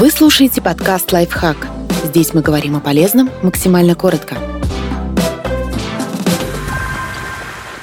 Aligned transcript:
Вы 0.00 0.10
слушаете 0.10 0.62
подкаст 0.62 1.12
«Лайфхак». 1.12 1.68
Здесь 2.04 2.32
мы 2.32 2.40
говорим 2.40 2.74
о 2.74 2.80
полезном 2.80 3.28
максимально 3.42 3.94
коротко. 3.94 4.34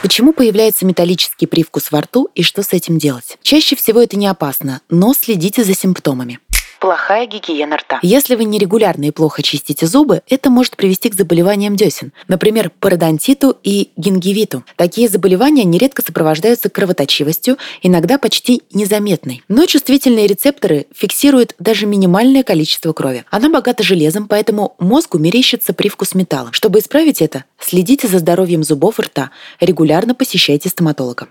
Почему 0.02 0.34
появляется 0.34 0.84
металлический 0.88 1.46
привкус 1.46 1.92
во 1.92 2.02
рту 2.02 2.28
и 2.34 2.42
что 2.42 2.64
с 2.64 2.74
этим 2.74 2.98
делать? 2.98 3.38
Чаще 3.44 3.76
всего 3.76 4.02
это 4.02 4.18
не 4.18 4.26
опасно, 4.26 4.82
но 4.90 5.14
следите 5.14 5.64
за 5.64 5.76
симптомами. 5.76 6.40
Плохая 6.80 7.26
гигиена 7.26 7.78
рта. 7.78 8.00
Если 8.02 8.36
вы 8.36 8.44
нерегулярно 8.44 9.06
и 9.06 9.12
плохо 9.12 9.42
чистите 9.42 9.88
зубы, 9.88 10.22
это 10.30 10.50
может 10.50 10.78
привести 10.78 11.10
к 11.10 11.16
заболеваниям 11.16 11.76
десен, 11.76 12.12
например, 12.28 12.72
пародонтиту 12.80 13.58
и 13.64 13.90
гингивиту. 13.98 14.64
Такие 14.76 15.10
заболевания 15.10 15.64
нередко 15.64 16.02
сопровождаются 16.02 16.70
кровоточивостью, 16.70 17.58
иногда 17.82 18.18
почти 18.18 18.62
незаметной. 18.72 19.44
Но 19.48 19.66
чувствительные 19.66 20.28
рецепторы 20.28 20.88
фиксируют 20.94 21.56
даже 21.60 21.86
минимальное 21.86 22.44
количество 22.44 22.94
крови. 22.94 23.26
Она 23.32 23.50
богата 23.50 23.84
железом, 23.84 24.28
поэтому 24.28 24.76
мозгу 24.80 25.18
мерещится 25.18 25.74
привкус 25.74 26.14
металла. 26.14 26.50
Чтобы 26.52 26.80
исправить 26.80 27.22
это, 27.22 27.46
следите 27.60 28.08
за 28.08 28.20
здоровьем 28.20 28.64
зубов 28.64 29.00
и 29.00 29.04
рта, 29.04 29.32
регулярно 29.60 30.16
посещайте 30.16 30.70
стоматолога. 30.70 31.28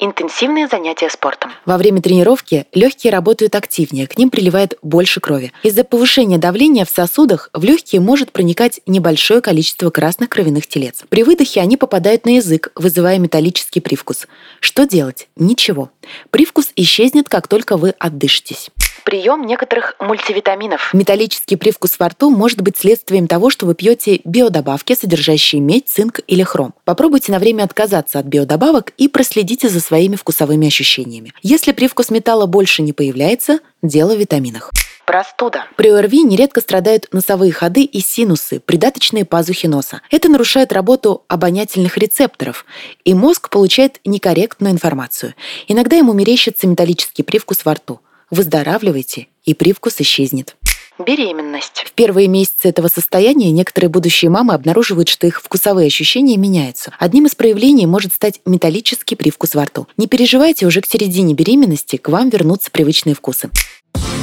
Интенсивные 0.00 0.68
занятия 0.68 1.10
спортом. 1.10 1.50
Во 1.64 1.76
время 1.76 2.00
тренировки 2.00 2.66
легкие 2.72 3.12
работают 3.12 3.56
активнее, 3.56 4.06
к 4.06 4.16
ним 4.16 4.30
приливает 4.30 4.78
больше 4.80 5.18
крови. 5.20 5.52
Из-за 5.64 5.82
повышения 5.82 6.38
давления 6.38 6.84
в 6.84 6.90
сосудах 6.90 7.50
в 7.52 7.64
легкие 7.64 8.00
может 8.00 8.30
проникать 8.30 8.80
небольшое 8.86 9.40
количество 9.40 9.90
красных 9.90 10.28
кровяных 10.28 10.68
телец. 10.68 11.02
При 11.08 11.24
выдохе 11.24 11.60
они 11.60 11.76
попадают 11.76 12.26
на 12.26 12.36
язык, 12.36 12.70
вызывая 12.76 13.18
металлический 13.18 13.80
привкус. 13.80 14.28
Что 14.60 14.86
делать? 14.86 15.28
Ничего. 15.34 15.90
Привкус 16.30 16.70
исчезнет, 16.76 17.28
как 17.28 17.48
только 17.48 17.76
вы 17.76 17.90
отдышитесь 17.98 18.70
прием 19.04 19.46
некоторых 19.46 19.94
мультивитаминов. 20.00 20.92
Металлический 20.92 21.56
привкус 21.56 21.98
во 21.98 22.08
рту 22.08 22.30
может 22.30 22.60
быть 22.60 22.76
следствием 22.76 23.26
того, 23.26 23.50
что 23.50 23.66
вы 23.66 23.74
пьете 23.74 24.20
биодобавки, 24.24 24.94
содержащие 24.94 25.60
медь, 25.60 25.88
цинк 25.88 26.20
или 26.26 26.42
хром. 26.42 26.74
Попробуйте 26.84 27.32
на 27.32 27.38
время 27.38 27.64
отказаться 27.64 28.18
от 28.18 28.26
биодобавок 28.26 28.92
и 28.96 29.08
проследите 29.08 29.68
за 29.68 29.80
своими 29.80 30.16
вкусовыми 30.16 30.66
ощущениями. 30.66 31.32
Если 31.42 31.72
привкус 31.72 32.10
металла 32.10 32.46
больше 32.46 32.82
не 32.82 32.92
появляется, 32.92 33.60
дело 33.82 34.14
в 34.14 34.18
витаминах. 34.18 34.70
Простуда. 35.08 35.64
При 35.76 35.88
ОРВИ 35.88 36.22
нередко 36.22 36.60
страдают 36.60 37.06
носовые 37.12 37.50
ходы 37.50 37.82
и 37.82 37.98
синусы, 38.00 38.60
придаточные 38.60 39.24
пазухи 39.24 39.66
носа. 39.66 40.02
Это 40.10 40.28
нарушает 40.28 40.70
работу 40.70 41.24
обонятельных 41.28 41.96
рецепторов, 41.96 42.66
и 43.06 43.14
мозг 43.14 43.48
получает 43.48 44.00
некорректную 44.04 44.74
информацию. 44.74 45.32
Иногда 45.66 45.96
ему 45.96 46.12
мерещится 46.12 46.66
металлический 46.66 47.22
привкус 47.22 47.64
во 47.64 47.72
рту. 47.72 48.00
Выздоравливайте, 48.30 49.28
и 49.44 49.54
привкус 49.54 49.94
исчезнет. 50.00 50.56
Беременность. 50.98 51.84
В 51.86 51.92
первые 51.92 52.26
месяцы 52.26 52.68
этого 52.68 52.88
состояния 52.88 53.52
некоторые 53.52 53.88
будущие 53.88 54.30
мамы 54.30 54.52
обнаруживают, 54.54 55.08
что 55.08 55.26
их 55.26 55.40
вкусовые 55.40 55.86
ощущения 55.86 56.36
меняются. 56.36 56.92
Одним 56.98 57.26
из 57.26 57.36
проявлений 57.36 57.86
может 57.86 58.12
стать 58.12 58.40
металлический 58.44 59.14
привкус 59.14 59.54
во 59.54 59.64
рту. 59.64 59.86
Не 59.96 60.08
переживайте, 60.08 60.66
уже 60.66 60.80
к 60.80 60.86
середине 60.86 61.34
беременности 61.34 61.96
к 61.96 62.08
вам 62.08 62.30
вернутся 62.30 62.70
привычные 62.70 63.14
вкусы. 63.14 63.50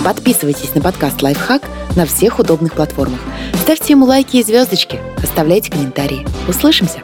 Подписывайтесь 0.03 0.75
на 0.75 0.81
подкаст 0.81 1.21
«Лайфхак» 1.21 1.63
на 1.95 2.05
всех 2.05 2.39
удобных 2.39 2.73
платформах. 2.73 3.19
Ставьте 3.63 3.93
ему 3.93 4.05
лайки 4.05 4.37
и 4.37 4.43
звездочки, 4.43 4.99
оставляйте 5.23 5.71
комментарии. 5.71 6.27
Услышимся! 6.47 7.01